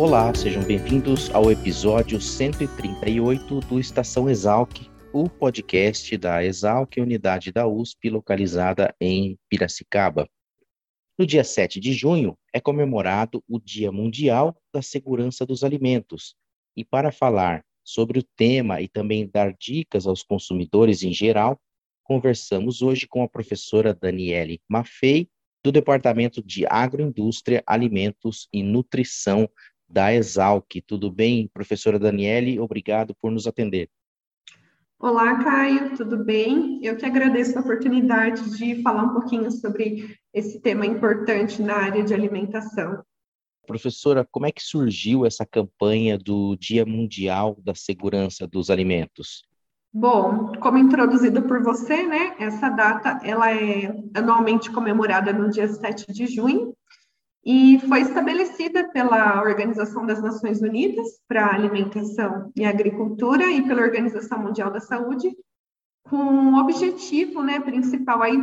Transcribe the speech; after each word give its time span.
Olá, 0.00 0.34
sejam 0.34 0.62
bem-vindos 0.62 1.28
ao 1.34 1.52
episódio 1.52 2.18
138 2.18 3.60
do 3.60 3.78
Estação 3.78 4.30
Exalc, 4.30 4.88
o 5.12 5.28
podcast 5.28 6.16
da 6.16 6.42
Exalc, 6.42 6.96
unidade 6.96 7.52
da 7.52 7.68
USP, 7.68 8.08
localizada 8.08 8.96
em 8.98 9.38
Piracicaba. 9.46 10.26
No 11.18 11.26
dia 11.26 11.44
7 11.44 11.78
de 11.78 11.92
junho 11.92 12.34
é 12.50 12.58
comemorado 12.58 13.44
o 13.46 13.60
Dia 13.60 13.92
Mundial 13.92 14.56
da 14.72 14.80
Segurança 14.80 15.44
dos 15.44 15.62
Alimentos. 15.62 16.34
E 16.74 16.82
para 16.82 17.12
falar 17.12 17.62
sobre 17.84 18.20
o 18.20 18.26
tema 18.34 18.80
e 18.80 18.88
também 18.88 19.28
dar 19.30 19.52
dicas 19.52 20.06
aos 20.06 20.22
consumidores 20.22 21.02
em 21.02 21.12
geral, 21.12 21.60
conversamos 22.02 22.80
hoje 22.80 23.06
com 23.06 23.22
a 23.22 23.28
professora 23.28 23.92
Daniele 23.92 24.62
Maffei, 24.66 25.28
do 25.62 25.70
Departamento 25.70 26.42
de 26.42 26.64
Agroindústria, 26.66 27.62
Alimentos 27.66 28.48
e 28.50 28.62
Nutrição 28.62 29.46
da 29.90 30.14
Exalc. 30.14 30.80
Tudo 30.86 31.10
bem, 31.10 31.50
professora 31.52 31.98
Daniele? 31.98 32.60
Obrigado 32.60 33.14
por 33.20 33.30
nos 33.30 33.46
atender. 33.46 33.88
Olá, 34.98 35.42
Caio, 35.42 35.96
tudo 35.96 36.22
bem? 36.22 36.78
Eu 36.82 36.96
que 36.96 37.06
agradeço 37.06 37.58
a 37.58 37.62
oportunidade 37.62 38.56
de 38.56 38.82
falar 38.82 39.04
um 39.04 39.14
pouquinho 39.14 39.50
sobre 39.50 40.14
esse 40.32 40.60
tema 40.60 40.84
importante 40.84 41.62
na 41.62 41.74
área 41.74 42.04
de 42.04 42.12
alimentação. 42.12 43.02
Professora, 43.66 44.26
como 44.30 44.46
é 44.46 44.52
que 44.52 44.62
surgiu 44.62 45.24
essa 45.24 45.46
campanha 45.46 46.18
do 46.18 46.54
Dia 46.56 46.84
Mundial 46.84 47.56
da 47.64 47.74
Segurança 47.74 48.46
dos 48.46 48.68
Alimentos? 48.68 49.42
Bom, 49.92 50.52
como 50.60 50.78
introduzido 50.78 51.42
por 51.42 51.62
você, 51.62 52.06
né, 52.06 52.36
essa 52.38 52.68
data 52.68 53.20
ela 53.24 53.50
é 53.50 53.92
anualmente 54.14 54.70
comemorada 54.70 55.32
no 55.32 55.50
dia 55.50 55.66
7 55.66 56.12
de 56.12 56.26
junho 56.26 56.74
e 57.44 57.78
foi 57.88 58.02
estabelecida 58.02 58.88
pela 58.92 59.42
Organização 59.42 60.04
das 60.04 60.22
Nações 60.22 60.60
Unidas 60.60 61.20
para 61.26 61.46
a 61.46 61.54
Alimentação 61.54 62.52
e 62.54 62.64
Agricultura 62.64 63.50
e 63.50 63.66
pela 63.66 63.82
Organização 63.82 64.38
Mundial 64.38 64.70
da 64.70 64.80
Saúde, 64.80 65.34
com 66.04 66.16
o 66.16 66.60
objetivo 66.60 67.42
né, 67.42 67.60
principal 67.60 68.22
aí 68.22 68.36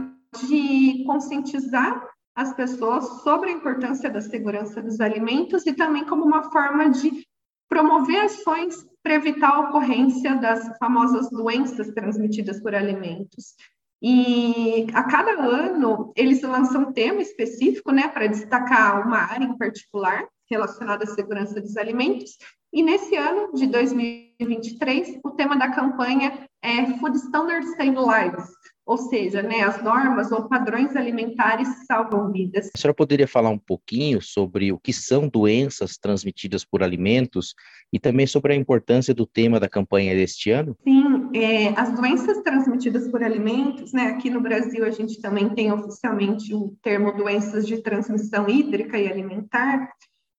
de 0.48 1.04
conscientizar 1.06 2.08
as 2.36 2.54
pessoas 2.54 3.23
sobre 3.23 3.50
a 3.50 3.54
importância 3.54 4.09
da 4.09 4.22
segurança 4.22 4.81
dos 4.81 5.00
alimentos 5.00 5.66
e 5.66 5.73
também 5.73 6.06
como 6.06 6.23
uma 6.23 6.52
forma 6.52 6.89
de 6.89 7.26
promover 7.70 8.26
ações 8.26 8.86
para 9.04 9.16
evitar 9.16 9.50
a 9.50 9.59
ocorrência 9.61 10.36
das 10.36 10.78
famosas 10.78 11.30
doenças 11.30 11.89
transmitidas 11.89 12.61
por 12.61 12.76
alimentos. 12.76 13.56
E 14.02 14.88
a 14.94 15.03
cada 15.03 15.31
ano 15.31 16.12
eles 16.16 16.42
lançam 16.42 16.84
um 16.84 16.94
tema 16.94 17.22
específico, 17.22 17.92
né, 17.92 18.08
para 18.08 18.28
destacar 18.28 19.06
uma 19.06 19.17
área 19.17 19.45
em 19.45 19.58
particular 19.58 20.28
relacionada 20.50 21.04
à 21.04 21.08
segurança 21.08 21.59
dos 21.59 21.76
alimentos. 21.78 22.38
E 22.72 22.84
nesse 22.84 23.16
ano 23.16 23.54
de 23.54 23.66
2023, 23.67 25.20
o 25.23 25.32
tema 25.32 25.58
da 25.58 25.72
campanha 25.72 26.48
é 26.61 26.86
Food 26.98 27.17
Standards 27.17 27.72
Save 27.72 27.95
Lives, 27.95 28.49
ou 28.87 28.98
seja, 28.98 29.42
né, 29.42 29.64
as 29.64 29.83
normas 29.83 30.31
ou 30.31 30.48
padrões 30.48 30.95
alimentares 30.95 31.67
salvam 31.86 32.31
vidas. 32.31 32.71
A 32.73 32.77
senhora 32.77 32.95
poderia 32.95 33.27
falar 33.27 33.49
um 33.49 33.58
pouquinho 33.58 34.21
sobre 34.21 34.71
o 34.71 34.80
que 34.80 34.93
são 34.93 35.27
doenças 35.27 35.98
transmitidas 35.98 36.64
por 36.64 36.81
alimentos 36.81 37.53
e 37.92 37.99
também 37.99 38.25
sobre 38.25 38.53
a 38.53 38.55
importância 38.55 39.14
do 39.14 39.25
tema 39.25 39.59
da 39.59 39.67
campanha 39.67 40.15
deste 40.15 40.52
ano? 40.52 40.77
Sim, 40.86 41.30
é, 41.36 41.67
as 41.77 41.93
doenças 41.93 42.42
transmitidas 42.42 43.09
por 43.09 43.21
alimentos, 43.21 43.92
né, 43.92 44.03
aqui 44.03 44.30
no 44.30 44.39
Brasil 44.39 44.86
a 44.86 44.92
gente 44.92 45.19
também 45.19 45.49
tem 45.49 45.69
oficialmente 45.69 46.54
o 46.54 46.73
termo 46.81 47.11
doenças 47.11 47.67
de 47.67 47.81
transmissão 47.81 48.48
hídrica 48.48 48.98
e 48.98 49.11
alimentar, 49.11 49.92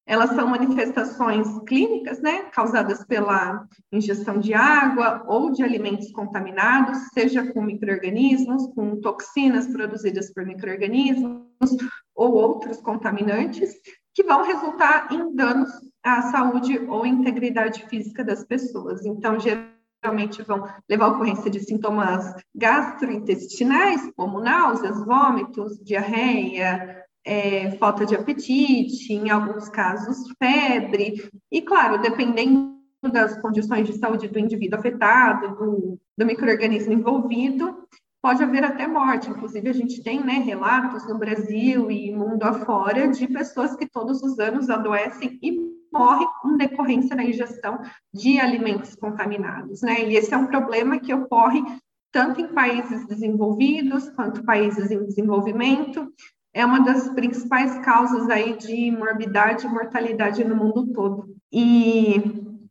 elas 0.09 0.31
são 0.31 0.49
manifestações 0.49 1.47
clínicas, 1.67 2.19
né, 2.21 2.45
causadas 2.45 3.05
pela 3.05 3.69
ingestão 3.93 4.41
de 4.41 4.55
água 4.55 5.23
ou 5.27 5.53
de 5.53 5.63
alimentos 5.63 6.11
contaminados, 6.13 6.97
seja 7.13 7.53
com 7.53 7.61
microorganismos, 7.61 8.67
com 8.75 8.99
toxinas 9.03 9.67
produzidas 9.67 10.33
por 10.33 10.47
microorganismos 10.47 11.77
ou 12.15 12.33
outros 12.33 12.81
contaminantes, 12.81 13.75
que 14.15 14.25
vão 14.25 14.43
resultar 14.43 15.13
em 15.13 15.35
danos 15.37 15.71
à 16.03 16.23
saúde 16.23 16.79
ou 16.89 17.05
integridade 17.05 17.87
física 17.87 18.25
das 18.25 18.43
pessoas. 18.45 19.05
Então, 19.05 19.37
geralmente 19.39 20.43
vão 20.43 20.67
levar 20.89 21.05
à 21.05 21.09
ocorrência 21.09 21.51
de 21.51 21.61
sintomas 21.61 22.35
gastrointestinais, 22.55 24.11
como 24.17 24.41
náuseas, 24.41 25.05
vômitos, 25.05 25.79
diarreia, 25.85 27.05
é, 27.29 27.73
falta 27.73 28.07
de 28.07 28.15
apetite, 28.15 29.13
em 29.13 29.29
alguns 29.29 29.69
casos 29.69 30.17
febre, 30.43 31.29
e 31.53 31.61
claro, 31.61 32.01
dependendo 32.01 32.79
das 33.13 33.39
condições 33.43 33.87
de 33.87 33.99
saúde 33.99 34.29
do 34.29 34.39
indivíduo 34.39 34.79
afetado, 34.79 35.55
do, 35.55 36.01
do 36.17 36.27
microorganismo 36.27 36.95
envolvido, 36.95 37.87
pode 38.23 38.43
haver 38.43 38.65
até 38.65 38.87
morte. 38.87 39.29
Inclusive, 39.29 39.69
a 39.69 39.75
gente 39.75 40.03
tem 40.03 40.25
né, 40.25 40.39
relatos 40.39 41.07
no 41.07 41.19
Brasil 41.19 41.91
e 41.91 42.11
mundo 42.11 42.45
afora 42.45 43.09
de 43.09 43.29
pessoas 43.29 43.77
que 43.77 43.87
todos 43.87 44.23
os 44.23 44.39
anos 44.39 44.71
adoecem 44.71 45.39
e 45.43 45.61
morrem 45.93 46.27
em 46.47 46.57
decorrência 46.57 47.15
da 47.15 47.23
ingestão 47.23 47.79
de 48.13 48.41
alimentos 48.41 48.97
contaminados. 48.97 49.83
Né? 49.83 50.09
E 50.09 50.17
esse 50.17 50.33
é 50.33 50.37
um 50.37 50.47
problema 50.47 50.99
que 50.99 51.13
ocorre 51.13 51.63
tanto 52.11 52.41
em 52.41 52.49
países 52.49 53.07
desenvolvidos 53.07 54.09
quanto 54.11 54.43
países 54.43 54.91
em 54.91 55.05
desenvolvimento 55.05 56.11
é 56.53 56.65
uma 56.65 56.81
das 56.81 57.09
principais 57.11 57.79
causas 57.85 58.29
aí 58.29 58.57
de 58.57 58.91
morbidade 58.91 59.67
e 59.67 59.69
mortalidade 59.69 60.45
no 60.45 60.57
mundo 60.57 60.93
todo. 60.93 61.35
E 61.53 62.23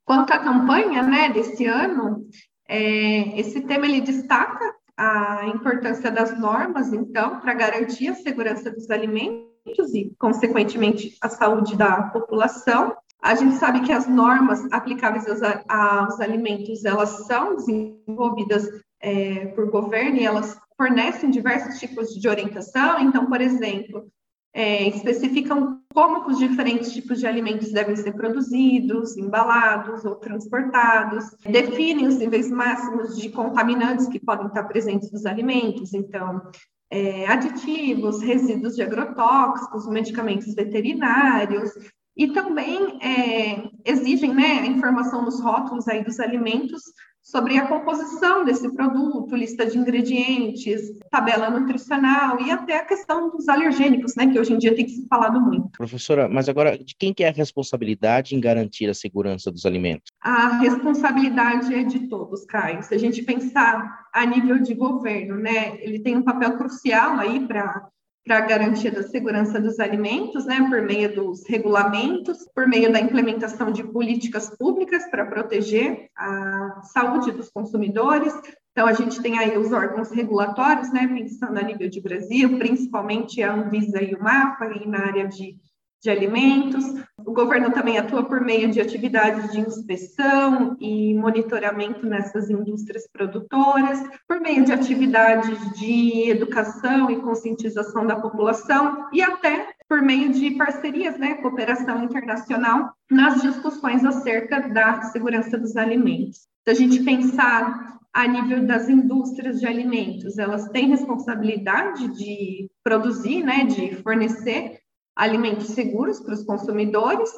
quanto 0.05 0.33
à 0.33 0.39
campanha, 0.39 1.03
né, 1.03 1.29
desse 1.29 1.65
ano, 1.65 2.27
é, 2.67 3.39
esse 3.39 3.61
tema 3.61 3.85
ele 3.85 4.01
destaca 4.01 4.75
a 4.97 5.45
importância 5.47 6.09
das 6.09 6.37
normas, 6.39 6.91
então, 6.91 7.39
para 7.39 7.53
garantir 7.53 8.09
a 8.09 8.15
segurança 8.15 8.71
dos 8.71 8.89
alimentos 8.89 9.93
e, 9.93 10.11
consequentemente, 10.17 11.15
a 11.21 11.29
saúde 11.29 11.77
da 11.77 12.03
população. 12.03 12.95
A 13.21 13.35
gente 13.35 13.55
sabe 13.55 13.81
que 13.81 13.91
as 13.91 14.07
normas 14.07 14.65
aplicáveis 14.71 15.25
aos, 15.67 16.19
alimentos, 16.19 16.83
elas 16.83 17.27
são 17.27 17.55
desenvolvidas 17.55 18.67
é, 18.99 19.47
por 19.47 19.69
governo 19.69 20.17
e 20.17 20.25
elas 20.25 20.57
fornecem 20.77 21.29
diversos 21.29 21.79
tipos 21.79 22.09
de 22.15 22.29
orientação. 22.29 22.99
Então, 22.99 23.25
por 23.25 23.41
exemplo, 23.41 24.07
é, 24.53 24.87
especificam 24.87 25.81
como 25.93 26.27
os 26.27 26.37
diferentes 26.37 26.93
tipos 26.93 27.19
de 27.19 27.27
alimentos 27.27 27.71
devem 27.71 27.95
ser 27.95 28.13
produzidos, 28.13 29.17
embalados 29.17 30.05
ou 30.05 30.15
transportados, 30.15 31.25
definem 31.43 32.07
os 32.07 32.17
níveis 32.17 32.49
máximos 32.49 33.17
de 33.17 33.29
contaminantes 33.29 34.07
que 34.07 34.19
podem 34.19 34.47
estar 34.47 34.63
presentes 34.63 35.11
nos 35.11 35.25
alimentos, 35.25 35.93
então, 35.93 36.41
é, 36.89 37.27
aditivos, 37.27 38.21
resíduos 38.21 38.75
de 38.75 38.83
agrotóxicos, 38.83 39.87
medicamentos 39.87 40.53
veterinários, 40.53 41.71
e 42.15 42.27
também 42.29 42.99
é, 42.99 43.69
exigem 43.85 44.33
né, 44.33 44.59
a 44.61 44.65
informação 44.65 45.23
nos 45.23 45.39
rótulos 45.39 45.87
aí 45.87 46.03
dos 46.03 46.19
alimentos 46.19 46.81
sobre 47.27 47.57
a 47.57 47.67
composição 47.67 48.45
desse 48.45 48.71
produto, 48.73 49.35
lista 49.35 49.65
de 49.65 49.77
ingredientes, 49.77 50.97
tabela 51.11 51.49
nutricional 51.49 52.39
e 52.39 52.49
até 52.49 52.77
a 52.77 52.85
questão 52.85 53.29
dos 53.29 53.49
alergênicos, 53.49 54.15
né, 54.15 54.27
que 54.27 54.39
hoje 54.39 54.53
em 54.53 54.57
dia 54.57 54.73
tem 54.73 54.87
se 54.87 55.05
falado 55.07 55.41
muito. 55.41 55.69
Professora, 55.77 56.29
mas 56.29 56.47
agora 56.47 56.77
de 56.77 56.95
quem 56.95 57.13
que 57.13 57.25
é 57.25 57.27
a 57.27 57.33
responsabilidade 57.33 58.33
em 58.33 58.39
garantir 58.39 58.89
a 58.89 58.93
segurança 58.93 59.51
dos 59.51 59.65
alimentos? 59.65 60.09
A 60.21 60.59
responsabilidade 60.59 61.73
é 61.75 61.83
de 61.83 62.07
todos, 62.07 62.45
Caio. 62.45 62.81
Se 62.81 62.95
a 62.95 62.97
gente 62.97 63.21
pensar 63.23 64.07
a 64.13 64.25
nível 64.25 64.59
de 64.59 64.73
governo, 64.73 65.35
né, 65.35 65.77
ele 65.81 65.99
tem 65.99 66.15
um 66.15 66.23
papel 66.23 66.57
crucial 66.57 67.19
aí 67.19 67.45
para 67.45 67.89
para 68.27 68.39
a 68.39 68.41
garantia 68.41 68.91
da 68.91 69.03
segurança 69.03 69.59
dos 69.59 69.79
alimentos, 69.79 70.45
né, 70.45 70.67
por 70.69 70.81
meio 70.81 71.15
dos 71.15 71.47
regulamentos, 71.47 72.45
por 72.53 72.67
meio 72.67 72.91
da 72.91 72.99
implementação 72.99 73.71
de 73.71 73.83
políticas 73.83 74.49
públicas 74.55 75.09
para 75.09 75.25
proteger 75.25 76.09
a 76.15 76.81
saúde 76.83 77.31
dos 77.31 77.49
consumidores. 77.49 78.33
Então, 78.73 78.85
a 78.85 78.93
gente 78.93 79.21
tem 79.21 79.39
aí 79.39 79.57
os 79.57 79.71
órgãos 79.71 80.11
regulatórios, 80.11 80.91
né, 80.91 81.07
pensando 81.07 81.57
a 81.57 81.63
nível 81.63 81.89
de 81.89 82.01
Brasil, 82.01 82.59
principalmente 82.59 83.41
a 83.41 83.53
Anvisa 83.53 84.03
e 84.03 84.13
o 84.13 84.21
MAPA, 84.21 84.65
e 84.75 84.87
na 84.87 84.99
área 84.99 85.27
de 85.27 85.55
de 86.01 86.09
alimentos. 86.09 86.85
O 87.25 87.33
governo 87.33 87.71
também 87.71 87.97
atua 87.97 88.23
por 88.23 88.41
meio 88.41 88.69
de 88.71 88.79
atividades 88.79 89.51
de 89.51 89.59
inspeção 89.59 90.77
e 90.79 91.13
monitoramento 91.13 92.05
nessas 92.05 92.49
indústrias 92.49 93.07
produtoras, 93.11 93.99
por 94.27 94.39
meio 94.39 94.63
de 94.63 94.71
atividades 94.71 95.71
de 95.73 96.29
educação 96.29 97.09
e 97.09 97.21
conscientização 97.21 98.05
da 98.05 98.15
população 98.15 99.07
e 99.11 99.21
até 99.21 99.73
por 99.89 100.01
meio 100.01 100.31
de 100.33 100.51
parcerias, 100.51 101.17
né, 101.17 101.35
cooperação 101.35 102.03
internacional 102.03 102.93
nas 103.09 103.41
discussões 103.41 104.03
acerca 104.03 104.67
da 104.69 105.01
segurança 105.03 105.57
dos 105.57 105.77
alimentos. 105.77 106.47
Se 106.63 106.71
a 106.71 106.73
gente 106.73 107.03
pensar 107.03 107.97
a 108.13 108.27
nível 108.27 108.65
das 108.65 108.89
indústrias 108.89 109.59
de 109.59 109.67
alimentos, 109.67 110.37
elas 110.37 110.69
têm 110.69 110.89
responsabilidade 110.89 112.07
de 112.17 112.69
produzir, 112.83 113.43
né, 113.43 113.63
de 113.63 113.95
fornecer 114.01 114.79
alimentos 115.17 115.67
seguros 115.69 116.19
para 116.19 116.35
os 116.35 116.43
consumidores 116.43 117.31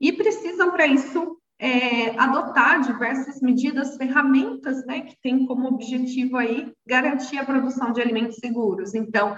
e 0.00 0.12
precisam, 0.12 0.70
para 0.70 0.86
isso, 0.86 1.38
é, 1.58 2.10
adotar 2.18 2.80
diversas 2.82 3.40
medidas, 3.40 3.96
ferramentas, 3.96 4.84
né, 4.84 5.00
que 5.02 5.16
têm 5.22 5.46
como 5.46 5.68
objetivo 5.68 6.36
aí 6.36 6.72
garantir 6.86 7.38
a 7.38 7.44
produção 7.44 7.92
de 7.92 8.02
alimentos 8.02 8.36
seguros. 8.36 8.94
Então, 8.94 9.34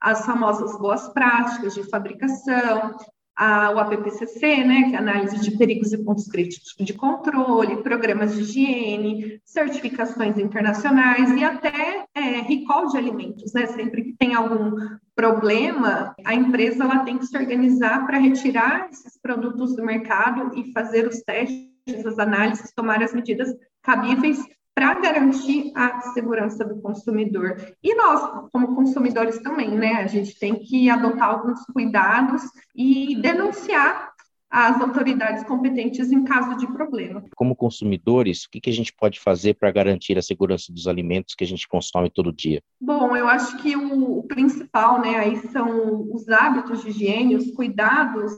as 0.00 0.26
famosas 0.26 0.78
boas 0.78 1.08
práticas 1.08 1.74
de 1.74 1.88
fabricação, 1.88 2.96
a, 3.38 3.70
o 3.70 3.78
APPCC, 3.78 4.64
né, 4.64 4.88
que 4.90 4.96
é 4.96 4.98
análise 4.98 5.38
de 5.38 5.56
perigos 5.56 5.92
e 5.92 5.98
pontos 5.98 6.26
críticos 6.26 6.74
de 6.76 6.92
controle, 6.92 7.82
programas 7.84 8.34
de 8.34 8.42
higiene, 8.42 9.40
certificações 9.44 10.36
internacionais 10.36 11.30
e 11.30 11.44
até 11.44 12.04
é, 12.12 12.20
recall 12.40 12.88
de 12.88 12.98
alimentos, 12.98 13.52
né? 13.52 13.66
Sempre 13.68 14.02
que 14.02 14.12
tem 14.14 14.34
algum 14.34 14.72
problema, 15.14 16.14
a 16.24 16.34
empresa 16.34 16.82
ela 16.82 17.04
tem 17.04 17.16
que 17.16 17.26
se 17.26 17.38
organizar 17.38 18.04
para 18.06 18.18
retirar 18.18 18.88
esses 18.90 19.16
produtos 19.20 19.76
do 19.76 19.84
mercado 19.84 20.58
e 20.58 20.72
fazer 20.72 21.06
os 21.06 21.20
testes, 21.20 22.04
as 22.04 22.18
análises, 22.18 22.72
tomar 22.74 23.00
as 23.02 23.14
medidas 23.14 23.54
cabíveis 23.82 24.44
para 24.78 24.94
garantir 24.94 25.72
a 25.74 26.00
segurança 26.12 26.64
do 26.64 26.80
consumidor. 26.80 27.56
E 27.82 27.96
nós, 27.96 28.48
como 28.52 28.76
consumidores 28.76 29.40
também, 29.40 29.70
né? 29.70 29.94
A 29.94 30.06
gente 30.06 30.38
tem 30.38 30.54
que 30.54 30.88
adotar 30.88 31.30
alguns 31.30 31.64
cuidados 31.72 32.42
e 32.76 33.20
denunciar 33.20 34.12
as 34.48 34.80
autoridades 34.80 35.42
competentes 35.42 36.12
em 36.12 36.22
caso 36.22 36.56
de 36.58 36.68
problema. 36.68 37.24
Como 37.34 37.56
consumidores, 37.56 38.44
o 38.44 38.50
que, 38.50 38.70
a 38.70 38.72
gente 38.72 38.94
pode 38.94 39.18
fazer 39.18 39.54
para 39.54 39.72
garantir 39.72 40.16
a 40.16 40.22
segurança 40.22 40.72
dos 40.72 40.86
alimentos 40.86 41.34
que 41.34 41.42
a 41.42 41.46
gente 41.46 41.66
consome 41.66 42.08
todo 42.08 42.32
dia? 42.32 42.62
Bom, 42.80 43.16
eu 43.16 43.26
acho 43.26 43.60
que 43.60 43.74
o, 43.74 44.20
o 44.20 44.22
principal, 44.28 45.00
né, 45.00 45.16
aí 45.16 45.38
são 45.48 46.08
os 46.12 46.28
hábitos 46.28 46.82
de 46.82 46.90
higiene, 46.90 47.34
os 47.34 47.50
cuidados 47.50 48.32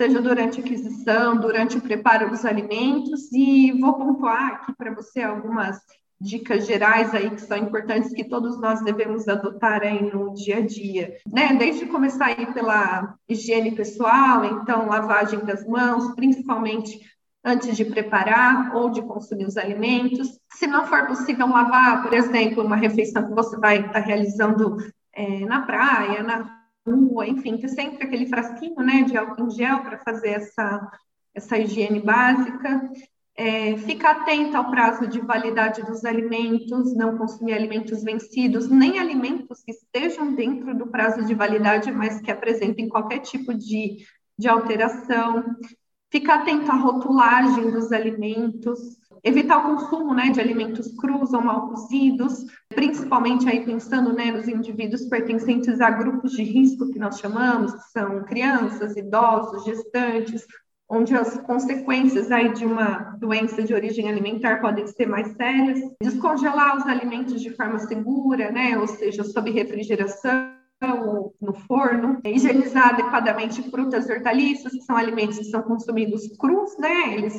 seja 0.00 0.22
durante 0.22 0.58
a 0.58 0.64
aquisição, 0.64 1.36
durante 1.36 1.76
o 1.76 1.80
preparo 1.82 2.30
dos 2.30 2.46
alimentos, 2.46 3.30
e 3.34 3.70
vou 3.78 3.92
pontuar 3.98 4.54
aqui 4.54 4.74
para 4.74 4.94
você 4.94 5.20
algumas 5.20 5.78
dicas 6.18 6.66
gerais 6.66 7.14
aí 7.14 7.28
que 7.28 7.42
são 7.42 7.58
importantes 7.58 8.10
que 8.14 8.24
todos 8.24 8.58
nós 8.58 8.82
devemos 8.82 9.28
adotar 9.28 9.82
aí 9.82 10.10
no 10.10 10.32
dia 10.32 10.56
a 10.56 10.60
dia, 10.62 11.18
né? 11.30 11.52
Desde 11.52 11.84
começar 11.84 12.28
aí 12.28 12.46
pela 12.54 13.14
higiene 13.28 13.72
pessoal, 13.72 14.42
então 14.42 14.88
lavagem 14.88 15.40
das 15.40 15.66
mãos, 15.66 16.14
principalmente 16.14 16.98
antes 17.44 17.76
de 17.76 17.84
preparar 17.84 18.74
ou 18.74 18.88
de 18.88 19.02
consumir 19.02 19.44
os 19.44 19.58
alimentos. 19.58 20.38
Se 20.54 20.66
não 20.66 20.86
for 20.86 21.08
possível 21.08 21.46
lavar, 21.46 22.02
por 22.02 22.14
exemplo, 22.14 22.64
uma 22.64 22.76
refeição 22.76 23.28
que 23.28 23.34
você 23.34 23.54
vai 23.58 23.84
estar 23.84 24.00
realizando 24.00 24.78
é, 25.12 25.40
na 25.40 25.60
praia, 25.60 26.22
na 26.22 26.59
rua, 26.86 27.26
enfim, 27.26 27.58
ter 27.58 27.68
sempre 27.68 28.04
aquele 28.04 28.26
frasquinho, 28.26 28.76
né, 28.76 29.02
de 29.02 29.16
álcool 29.16 29.46
em 29.46 29.50
gel 29.50 29.82
para 29.82 29.98
fazer 29.98 30.30
essa, 30.30 30.90
essa 31.34 31.58
higiene 31.58 32.00
básica. 32.00 32.90
É, 33.36 33.78
ficar 33.78 34.10
atento 34.10 34.54
ao 34.54 34.70
prazo 34.70 35.06
de 35.06 35.18
validade 35.20 35.82
dos 35.82 36.04
alimentos, 36.04 36.94
não 36.94 37.16
consumir 37.16 37.54
alimentos 37.54 38.02
vencidos, 38.02 38.68
nem 38.68 38.98
alimentos 38.98 39.62
que 39.62 39.70
estejam 39.70 40.34
dentro 40.34 40.76
do 40.76 40.88
prazo 40.88 41.24
de 41.24 41.34
validade, 41.34 41.90
mas 41.90 42.20
que 42.20 42.30
apresentem 42.30 42.88
qualquer 42.88 43.20
tipo 43.20 43.54
de, 43.54 44.04
de 44.38 44.48
alteração. 44.48 45.42
Ficar 46.10 46.40
atento 46.40 46.70
à 46.70 46.74
rotulagem 46.74 47.70
dos 47.70 47.92
alimentos, 47.92 48.98
evitar 49.22 49.58
o 49.58 49.76
consumo 49.76 50.14
né, 50.14 50.30
de 50.30 50.40
alimentos 50.40 50.88
crus 50.96 51.32
ou 51.32 51.42
mal 51.42 51.68
cozidos, 51.68 52.46
principalmente 52.68 53.48
aí 53.48 53.64
pensando 53.64 54.12
né, 54.12 54.32
nos 54.32 54.48
indivíduos 54.48 55.06
pertencentes 55.06 55.80
a 55.80 55.90
grupos 55.90 56.32
de 56.32 56.42
risco 56.42 56.90
que 56.90 56.98
nós 56.98 57.18
chamamos, 57.18 57.72
que 57.72 57.90
são 57.92 58.24
crianças, 58.24 58.96
idosos, 58.96 59.64
gestantes, 59.64 60.44
onde 60.88 61.14
as 61.14 61.38
consequências 61.42 62.32
aí 62.32 62.52
de 62.52 62.64
uma 62.64 63.14
doença 63.18 63.62
de 63.62 63.72
origem 63.72 64.08
alimentar 64.08 64.60
podem 64.60 64.86
ser 64.88 65.06
mais 65.06 65.28
sérias. 65.36 65.78
Descongelar 66.02 66.76
os 66.76 66.86
alimentos 66.86 67.40
de 67.40 67.50
forma 67.50 67.78
segura, 67.78 68.50
né, 68.50 68.76
ou 68.76 68.88
seja, 68.88 69.22
sob 69.22 69.50
refrigeração, 69.50 70.59
no 71.40 71.52
forno, 71.66 72.20
higienizar 72.24 72.94
adequadamente 72.94 73.62
frutas 73.70 74.08
e 74.08 74.12
hortaliças, 74.12 74.72
que 74.72 74.82
são 74.82 74.96
alimentos 74.96 75.38
que 75.38 75.44
são 75.44 75.62
consumidos 75.62 76.26
crus, 76.38 76.76
né? 76.78 77.14
Eles 77.14 77.34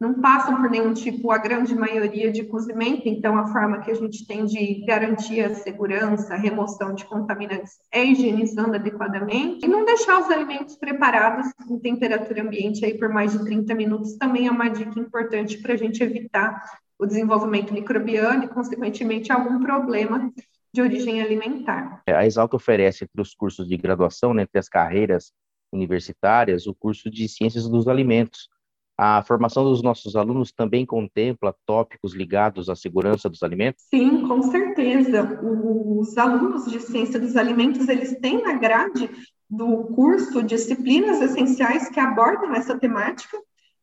não 0.00 0.14
passam 0.14 0.56
por 0.56 0.70
nenhum 0.70 0.94
tipo, 0.94 1.30
a 1.30 1.36
grande 1.36 1.74
maioria, 1.74 2.32
de 2.32 2.44
cozimento, 2.44 3.02
então 3.04 3.36
a 3.36 3.48
forma 3.48 3.80
que 3.80 3.90
a 3.90 3.94
gente 3.94 4.26
tem 4.26 4.46
de 4.46 4.82
garantir 4.86 5.42
a 5.42 5.54
segurança, 5.54 6.32
a 6.32 6.38
remoção 6.38 6.94
de 6.94 7.04
contaminantes 7.04 7.74
é 7.92 8.02
higienizando 8.02 8.74
adequadamente, 8.76 9.66
e 9.66 9.68
não 9.68 9.84
deixar 9.84 10.18
os 10.18 10.30
alimentos 10.30 10.74
preparados 10.76 11.46
em 11.68 11.78
temperatura 11.78 12.42
ambiente 12.42 12.82
aí 12.82 12.96
por 12.96 13.10
mais 13.10 13.32
de 13.32 13.44
30 13.44 13.74
minutos 13.74 14.16
também 14.16 14.46
é 14.46 14.50
uma 14.50 14.70
dica 14.70 14.98
importante 14.98 15.58
para 15.58 15.74
a 15.74 15.76
gente 15.76 16.02
evitar 16.02 16.62
o 16.98 17.04
desenvolvimento 17.04 17.72
microbiano 17.72 18.44
e, 18.44 18.48
consequentemente, 18.48 19.30
algum 19.30 19.60
problema 19.60 20.32
de 20.72 20.80
origem 20.80 21.20
alimentar. 21.20 22.02
A 22.06 22.26
Exalc 22.26 22.54
oferece 22.54 23.04
entre 23.04 23.20
os 23.20 23.34
cursos 23.34 23.68
de 23.68 23.76
graduação, 23.76 24.32
né, 24.32 24.42
entre 24.42 24.58
as 24.58 24.68
carreiras 24.68 25.32
universitárias, 25.72 26.66
o 26.66 26.74
curso 26.74 27.10
de 27.10 27.28
Ciências 27.28 27.68
dos 27.68 27.88
Alimentos, 27.88 28.48
a 29.02 29.22
formação 29.22 29.64
dos 29.64 29.82
nossos 29.82 30.14
alunos 30.14 30.52
também 30.52 30.84
contempla 30.84 31.56
tópicos 31.64 32.12
ligados 32.12 32.68
à 32.68 32.76
segurança 32.76 33.30
dos 33.30 33.42
alimentos? 33.42 33.82
Sim, 33.88 34.28
com 34.28 34.42
certeza. 34.42 35.40
Os 35.42 36.18
alunos 36.18 36.70
de 36.70 36.80
ciência 36.80 37.18
dos 37.18 37.34
alimentos, 37.34 37.88
eles 37.88 38.18
têm 38.20 38.42
na 38.42 38.52
grade 38.52 39.08
do 39.48 39.84
curso 39.94 40.42
disciplinas 40.42 41.22
essenciais 41.22 41.88
que 41.88 41.98
abordam 41.98 42.54
essa 42.54 42.78
temática 42.78 43.38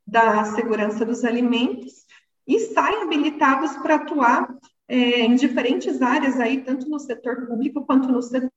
da 0.05 0.45
segurança 0.45 1.03
dos 1.03 1.25
alimentos 1.25 2.05
e 2.47 2.59
saem 2.59 3.01
habilitados 3.01 3.75
para 3.77 3.95
atuar 3.95 4.47
é, 4.87 5.21
em 5.21 5.35
diferentes 5.35 6.01
áreas 6.01 6.39
aí, 6.39 6.61
tanto 6.61 6.89
no 6.89 6.99
setor 6.99 7.47
público 7.47 7.85
quanto 7.85 8.11
no 8.11 8.21
setor 8.21 8.51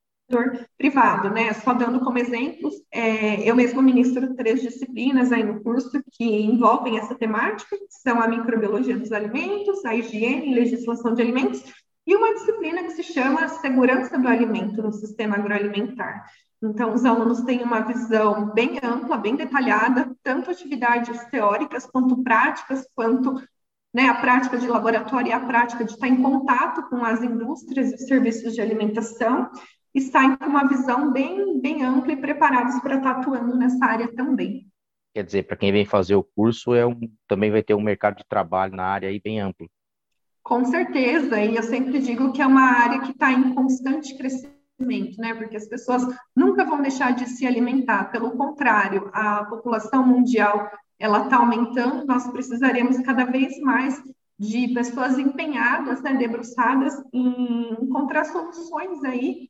privado, 0.77 1.29
né? 1.29 1.53
Só 1.53 1.73
dando 1.73 1.99
como 1.99 2.17
exemplos, 2.17 2.73
é, 2.91 3.49
eu 3.49 3.55
mesmo 3.55 3.81
ministro 3.81 4.33
três 4.35 4.61
disciplinas 4.61 5.31
aí 5.31 5.43
no 5.43 5.61
curso 5.61 6.01
que 6.13 6.23
envolvem 6.23 6.97
essa 6.97 7.15
temática, 7.15 7.77
que 7.77 7.85
são 7.89 8.21
a 8.21 8.27
microbiologia 8.27 8.97
dos 8.97 9.11
alimentos, 9.11 9.83
a 9.83 9.95
higiene 9.95 10.51
e 10.51 10.55
legislação 10.55 11.13
de 11.13 11.21
alimentos, 11.21 11.63
e 12.07 12.15
uma 12.15 12.33
disciplina 12.33 12.83
que 12.83 12.91
se 12.91 13.03
chama 13.03 13.47
segurança 13.47 14.17
do 14.17 14.27
alimento 14.27 14.81
no 14.81 14.91
sistema 14.91 15.35
agroalimentar. 15.35 16.25
Então, 16.63 16.93
os 16.93 17.05
alunos 17.05 17.41
têm 17.41 17.63
uma 17.63 17.81
visão 17.81 18.53
bem 18.53 18.79
ampla, 18.83 19.17
bem 19.17 19.35
detalhada, 19.35 20.15
tanto 20.23 20.51
atividades 20.51 21.23
teóricas 21.25 21.87
quanto 21.87 22.23
práticas, 22.23 22.87
quanto 22.95 23.41
né, 23.93 24.07
a 24.07 24.15
prática 24.15 24.57
de 24.57 24.67
laboratório 24.67 25.29
e 25.29 25.33
a 25.33 25.39
prática 25.39 25.83
de 25.83 25.91
estar 25.91 26.07
em 26.07 26.21
contato 26.21 26.89
com 26.89 27.03
as 27.03 27.21
indústrias 27.21 27.91
e 27.91 27.97
serviços 27.97 28.53
de 28.53 28.61
alimentação, 28.61 29.49
e 29.93 29.99
saem 29.99 30.37
com 30.37 30.45
uma 30.45 30.67
visão 30.67 31.11
bem, 31.11 31.59
bem 31.59 31.83
ampla 31.83 32.13
e 32.13 32.17
preparados 32.17 32.79
para 32.79 32.95
estar 32.95 33.11
atuando 33.11 33.57
nessa 33.57 33.85
área 33.85 34.07
também. 34.15 34.65
Quer 35.13 35.25
dizer, 35.25 35.43
para 35.43 35.57
quem 35.57 35.71
vem 35.71 35.85
fazer 35.85 36.15
o 36.15 36.23
curso, 36.23 36.73
é 36.73 36.85
um, 36.85 36.97
também 37.27 37.51
vai 37.51 37.61
ter 37.61 37.73
um 37.73 37.81
mercado 37.81 38.17
de 38.17 38.25
trabalho 38.27 38.75
na 38.75 38.85
área 38.85 39.09
aí 39.09 39.19
bem 39.19 39.41
amplo. 39.41 39.69
Com 40.41 40.63
certeza, 40.65 41.39
e 41.41 41.55
eu 41.55 41.63
sempre 41.63 41.99
digo 41.99 42.31
que 42.31 42.41
é 42.41 42.47
uma 42.47 42.61
área 42.61 43.01
que 43.01 43.11
está 43.11 43.31
em 43.31 43.53
constante 43.53 44.17
crescimento, 44.17 45.19
né? 45.19 45.33
Porque 45.35 45.57
as 45.57 45.67
pessoas 45.67 46.03
nunca 46.35 46.63
vão 46.63 46.81
deixar 46.81 47.13
de 47.13 47.27
se 47.27 47.45
alimentar. 47.45 48.05
Pelo 48.05 48.31
contrário, 48.31 49.09
a 49.13 49.43
população 49.43 50.07
mundial 50.07 50.71
ela 51.01 51.23
está 51.23 51.37
aumentando. 51.37 52.05
Nós 52.05 52.27
precisaremos 52.31 52.99
cada 52.99 53.25
vez 53.25 53.59
mais 53.59 54.01
de 54.37 54.69
pessoas 54.69 55.17
empenhadas, 55.17 56.01
né, 56.01 56.15
debruçadas 56.15 56.93
em 57.11 57.73
encontrar 57.83 58.25
soluções 58.25 59.03
aí 59.03 59.49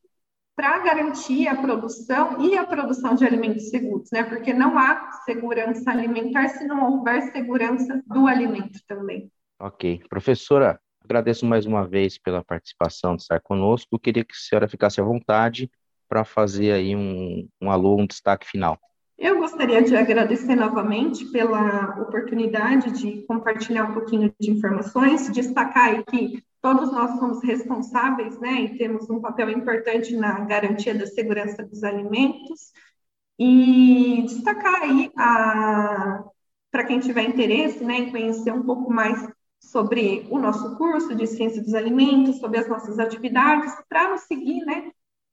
para 0.56 0.78
garantir 0.80 1.48
a 1.48 1.56
produção 1.56 2.42
e 2.42 2.56
a 2.56 2.64
produção 2.64 3.14
de 3.14 3.24
alimentos 3.24 3.70
seguros, 3.70 4.10
né? 4.12 4.22
Porque 4.22 4.52
não 4.52 4.78
há 4.78 5.10
segurança 5.24 5.90
alimentar 5.90 6.48
se 6.48 6.66
não 6.66 6.90
houver 6.90 7.22
segurança 7.32 8.02
do 8.06 8.26
alimento 8.26 8.78
também. 8.86 9.30
Ok. 9.58 10.02
Professora, 10.10 10.78
agradeço 11.02 11.46
mais 11.46 11.64
uma 11.64 11.86
vez 11.86 12.18
pela 12.18 12.44
participação 12.44 13.16
de 13.16 13.22
estar 13.22 13.40
conosco. 13.40 13.98
queria 13.98 14.24
que 14.24 14.34
a 14.34 14.38
senhora 14.38 14.68
ficasse 14.68 15.00
à 15.00 15.04
vontade 15.04 15.70
para 16.06 16.22
fazer 16.22 16.72
aí 16.72 16.94
um, 16.94 17.48
um 17.60 17.70
alô, 17.70 17.96
um 17.98 18.06
destaque 18.06 18.46
final. 18.46 18.78
Eu 19.22 19.38
gostaria 19.38 19.80
de 19.80 19.96
agradecer 19.96 20.56
novamente 20.56 21.26
pela 21.26 21.96
oportunidade 22.00 22.90
de 22.90 23.22
compartilhar 23.22 23.84
um 23.84 23.94
pouquinho 23.94 24.34
de 24.36 24.50
informações, 24.50 25.30
destacar 25.30 26.04
que 26.06 26.42
todos 26.60 26.90
nós 26.90 27.20
somos 27.20 27.40
responsáveis, 27.40 28.36
né, 28.40 28.62
e 28.62 28.76
temos 28.76 29.08
um 29.08 29.20
papel 29.20 29.50
importante 29.50 30.16
na 30.16 30.40
garantia 30.40 30.92
da 30.92 31.06
segurança 31.06 31.62
dos 31.62 31.84
alimentos, 31.84 32.72
e 33.38 34.24
destacar 34.26 34.82
aí 34.82 35.08
para 35.14 36.84
quem 36.84 36.98
tiver 36.98 37.22
interesse, 37.22 37.84
né, 37.84 37.98
em 37.98 38.10
conhecer 38.10 38.52
um 38.52 38.64
pouco 38.64 38.92
mais 38.92 39.24
sobre 39.60 40.26
o 40.30 40.38
nosso 40.40 40.76
curso 40.76 41.14
de 41.14 41.28
Ciência 41.28 41.62
dos 41.62 41.74
Alimentos, 41.74 42.40
sobre 42.40 42.58
as 42.58 42.68
nossas 42.68 42.98
atividades, 42.98 43.72
para 43.88 44.10
nos 44.10 44.22
seguir, 44.22 44.64
né, 44.64 44.90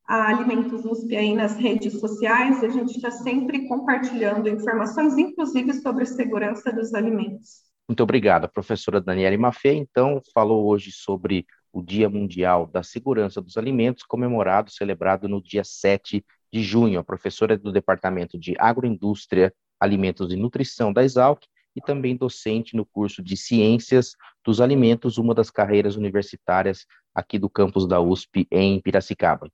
a 0.09 0.27
Alimentos 0.27 0.83
USP 0.83 1.15
aí 1.15 1.35
nas 1.35 1.55
redes 1.55 1.99
sociais, 1.99 2.63
a 2.63 2.69
gente 2.69 2.95
está 2.95 3.11
sempre 3.11 3.67
compartilhando 3.67 4.49
informações, 4.49 5.15
inclusive 5.19 5.71
sobre 5.75 6.03
segurança 6.07 6.73
dos 6.73 6.95
alimentos. 6.95 7.59
Muito 7.87 8.01
obrigado. 8.01 8.49
Professora 8.49 8.99
Daniela 8.99 9.37
Mafê, 9.37 9.75
então, 9.75 10.19
falou 10.33 10.65
hoje 10.65 10.91
sobre 10.91 11.45
o 11.71 11.83
Dia 11.83 12.09
Mundial 12.09 12.65
da 12.65 12.81
Segurança 12.81 13.39
dos 13.39 13.55
Alimentos, 13.55 14.01
comemorado, 14.01 14.71
celebrado 14.71 15.29
no 15.29 15.43
dia 15.43 15.63
7 15.63 16.25
de 16.51 16.63
junho. 16.63 16.99
A 16.99 17.03
professora 17.03 17.53
é 17.53 17.57
do 17.57 17.71
Departamento 17.71 18.35
de 18.35 18.55
Agroindústria, 18.57 19.53
Alimentos 19.79 20.33
e 20.33 20.35
Nutrição 20.35 20.91
da 20.91 21.03
Exalc 21.03 21.43
e 21.75 21.81
também 21.81 22.17
docente 22.17 22.75
no 22.75 22.83
curso 22.83 23.21
de 23.21 23.37
Ciências 23.37 24.13
dos 24.43 24.59
Alimentos, 24.59 25.19
uma 25.19 25.35
das 25.35 25.51
carreiras 25.51 25.95
universitárias 25.95 26.87
aqui 27.13 27.37
do 27.37 27.47
campus 27.47 27.87
da 27.87 28.01
USP 28.01 28.47
em 28.49 28.81
Piracicaba. 28.81 29.51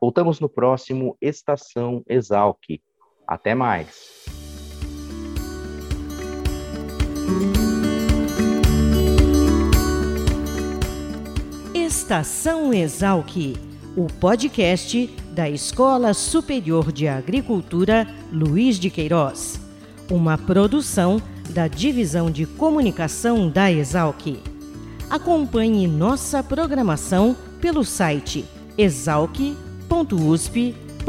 Voltamos 0.00 0.40
no 0.40 0.48
próximo 0.48 1.16
Estação 1.20 2.02
Exalc. 2.08 2.80
Até 3.26 3.54
mais. 3.54 4.24
Estação 11.74 12.72
Exalc, 12.72 13.56
o 13.96 14.06
podcast 14.20 15.06
da 15.32 15.48
Escola 15.48 16.12
Superior 16.12 16.92
de 16.92 17.08
Agricultura 17.08 18.06
Luiz 18.30 18.78
de 18.78 18.90
Queiroz, 18.90 19.58
uma 20.10 20.36
produção 20.36 21.20
da 21.50 21.66
Divisão 21.66 22.30
de 22.30 22.44
Comunicação 22.44 23.48
da 23.48 23.72
Exalc. 23.72 24.38
Acompanhe 25.08 25.86
nossa 25.86 26.42
programação 26.42 27.34
pelo 27.60 27.84
site 27.84 28.44
exalc.com 28.76 29.63
www.usp.br. 29.94 31.04